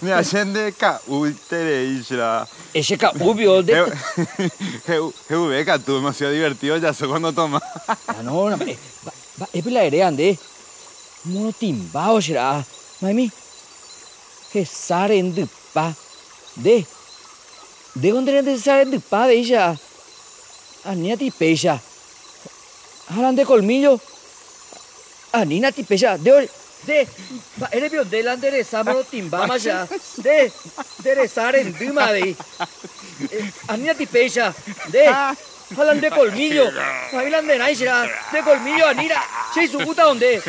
Me 0.00 0.10
hacen 0.10 0.54
de 0.54 0.72
ca 0.72 1.02
ultereisha. 1.06 2.48
Ese 2.72 2.96
ca 2.96 3.12
ubio 3.20 3.62
de. 3.62 3.84
Jehubeca, 5.28 5.78
tú 5.78 5.96
demasiado 5.96 6.32
divertido 6.32 6.78
ya 6.78 6.94
sé 6.94 7.06
cuando 7.06 7.30
tomas. 7.30 7.62
Ah, 7.86 8.22
no, 8.22 8.48
no, 8.48 8.56
es 9.52 9.66
la 9.66 9.84
ere 9.84 10.02
ande. 10.02 10.38
Mono 11.24 11.52
timbao 11.52 12.22
será. 12.22 12.64
Mami. 13.02 13.30
Que 14.50 14.64
sare 14.64 15.18
en 15.18 15.34
de 15.34 15.46
pa. 15.74 15.94
De. 16.54 16.86
De 17.94 18.10
dónde 18.12 18.42
de 18.42 18.58
sare 18.58 18.86
de 18.86 18.98
pa 18.98 19.26
de 19.26 19.34
ella. 19.34 19.76
Anina 20.84 21.18
ti 21.18 21.30
pecha. 21.30 21.82
Hablan 23.08 23.36
de 23.36 23.44
colmillo. 23.44 24.00
Anina 25.32 25.72
ti 25.72 25.82
pecha. 25.84 26.16
De 26.18 26.32
ol- 26.32 26.50
de. 26.86 27.06
Eres 27.72 28.40
de 28.40 28.64
Samaro 28.64 29.04
timbama 29.04 29.56
ya. 29.58 29.86
De. 30.16 30.52
De 30.98 31.28
sare 31.28 31.60
en 31.60 31.72
duma 31.78 32.12
de. 32.12 32.36
Eh, 33.30 33.50
Anina 33.68 33.94
ti 33.94 34.06
pecha. 34.06 34.52
De. 34.88 35.06
Hablan 35.76 36.00
de 36.00 36.10
colmillo. 36.10 36.70
Hablan 37.12 37.46
de 37.46 37.58
naishra. 37.58 38.08
De 38.32 38.42
colmillo, 38.42 38.86
Anira. 38.86 39.22
Che, 39.54 39.66
su 39.68 39.78
puta 39.78 40.04
dónde. 40.04 40.40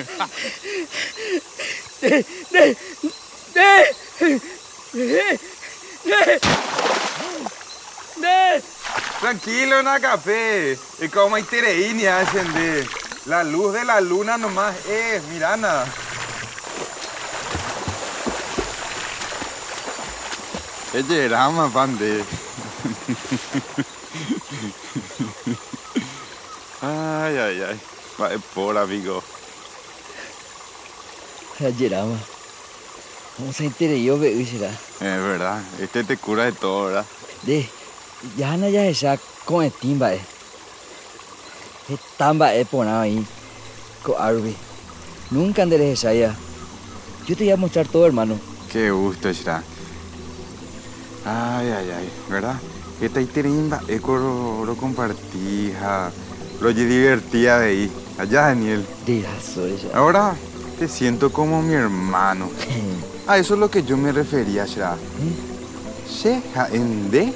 De. 2.01 2.25
De. 2.51 2.77
De. 3.53 3.95
De. 4.93 5.39
De. 6.03 6.39
De. 8.17 8.61
Tranquilo, 9.19 9.81
Nacapé. 9.81 10.73
Es 10.73 11.11
como 11.11 11.35
hay 11.35 11.43
tereíni. 11.43 12.03
La 13.25 13.43
luz 13.43 13.73
de 13.73 13.83
la 13.83 13.99
luna 13.99 14.37
nomás 14.37 14.75
es, 14.85 15.23
mirana. 15.23 15.85
Ella 20.93 21.15
era 21.15 21.49
más 21.49 21.73
fan 21.73 21.97
de. 21.97 22.23
Ay, 26.81 27.37
ay, 27.37 27.61
ay. 27.69 27.79
Va, 28.21 28.33
es 28.33 28.41
por 28.53 28.77
amigo. 28.77 29.23
Ayer 31.59 31.95
ama. 31.95 32.17
Vamos 33.37 33.59
a 33.59 33.63
enteré 33.63 34.01
yo, 34.01 34.17
bebé, 34.17 34.45
será. 34.45 34.69
Es 34.69 34.99
verdad. 34.99 35.61
Este 35.79 36.03
te 36.03 36.17
cura 36.17 36.45
de 36.45 36.53
todo, 36.53 36.85
¿verdad? 36.85 37.05
De. 37.43 37.69
Ya 38.37 38.57
na 38.57 38.69
ya 38.69 38.85
esa 38.85 39.17
con 39.45 39.63
el 39.63 39.71
timba, 39.71 40.13
eh. 40.13 40.21
Es 41.89 41.99
tamba, 42.17 42.53
eh, 42.55 42.65
ponado 42.65 43.01
ahí. 43.01 43.25
Con 44.03 44.15
Arby. 44.19 44.55
Nunca 45.31 45.63
andaré 45.63 45.91
esa 45.91 46.13
ya. 46.13 46.35
Yo 47.27 47.35
te 47.35 47.43
voy 47.43 47.51
a 47.51 47.57
mostrar 47.57 47.87
todo, 47.87 48.05
hermano. 48.05 48.39
Qué 48.71 48.91
gusto, 48.91 49.31
Shra. 49.31 49.63
Ay, 51.25 51.67
ay, 51.67 51.91
ay, 51.91 52.09
¿verdad? 52.29 52.55
Esta 53.01 53.21
iterimba, 53.21 53.81
eco 53.87 54.17
lo, 54.17 54.65
lo 54.65 54.75
compartía, 54.75 56.09
lo 56.61 56.73
divertía 56.73 57.59
de 57.59 57.69
ahí. 57.69 57.91
Allá, 58.17 58.41
Daniel. 58.47 58.85
Ahora 59.93 60.35
te 60.79 60.87
siento 60.87 61.31
como 61.31 61.61
mi 61.61 61.73
hermano. 61.73 62.49
A 63.27 63.37
eso 63.37 63.55
es 63.55 63.59
lo 63.59 63.69
que 63.69 63.83
yo 63.83 63.97
me 63.97 64.11
refería, 64.11 64.65
Shra. 64.65 64.95
She, 66.09 66.41
ha, 66.55 66.67
en 66.71 67.11
de, 67.11 67.33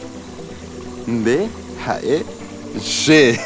de, 1.08 1.50
ha, 1.86 2.00
e, 2.04 2.24
she. 2.80 3.40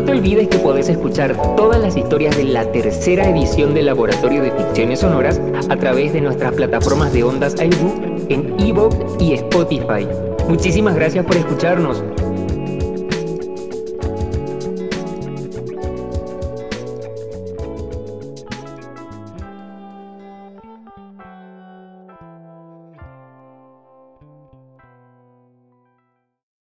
No 0.00 0.06
te 0.06 0.12
olvides 0.12 0.48
que 0.48 0.56
podés 0.56 0.88
escuchar 0.88 1.36
todas 1.56 1.78
las 1.78 1.94
historias 1.94 2.34
de 2.34 2.44
la 2.44 2.64
tercera 2.72 3.28
edición 3.28 3.74
del 3.74 3.84
Laboratorio 3.84 4.42
de 4.42 4.50
Ficciones 4.50 5.00
Sonoras 5.00 5.38
a 5.68 5.76
través 5.76 6.14
de 6.14 6.22
nuestras 6.22 6.54
plataformas 6.54 7.12
de 7.12 7.22
ondas 7.22 7.54
iBook 7.60 8.30
en 8.30 8.58
Evox 8.60 8.96
y 9.20 9.34
Spotify. 9.34 10.08
Muchísimas 10.48 10.94
gracias 10.94 11.26
por 11.26 11.36
escucharnos. 11.36 12.02